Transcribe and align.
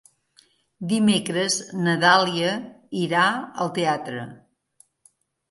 Dimecres 0.93 1.57
na 1.81 1.93
Dàlia 2.05 2.55
irà 3.03 3.27
al 3.67 3.71
teatre. 3.79 4.27